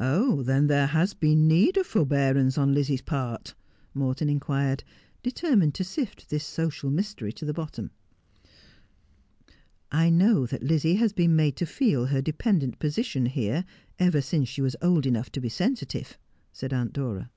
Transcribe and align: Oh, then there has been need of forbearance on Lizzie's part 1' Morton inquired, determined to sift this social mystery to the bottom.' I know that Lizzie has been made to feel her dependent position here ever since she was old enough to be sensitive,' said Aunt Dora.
Oh, 0.00 0.42
then 0.42 0.66
there 0.66 0.88
has 0.88 1.14
been 1.14 1.46
need 1.46 1.76
of 1.76 1.86
forbearance 1.86 2.58
on 2.58 2.74
Lizzie's 2.74 3.00
part 3.00 3.54
1' 3.92 4.00
Morton 4.02 4.28
inquired, 4.28 4.82
determined 5.22 5.72
to 5.76 5.84
sift 5.84 6.28
this 6.30 6.44
social 6.44 6.90
mystery 6.90 7.32
to 7.34 7.44
the 7.44 7.54
bottom.' 7.54 7.92
I 10.02 10.10
know 10.10 10.46
that 10.46 10.64
Lizzie 10.64 10.96
has 10.96 11.12
been 11.12 11.36
made 11.36 11.54
to 11.58 11.66
feel 11.66 12.06
her 12.06 12.20
dependent 12.20 12.80
position 12.80 13.26
here 13.26 13.64
ever 14.00 14.20
since 14.20 14.48
she 14.48 14.60
was 14.62 14.74
old 14.82 15.06
enough 15.06 15.30
to 15.30 15.40
be 15.40 15.48
sensitive,' 15.48 16.18
said 16.52 16.72
Aunt 16.72 16.92
Dora. 16.92 17.30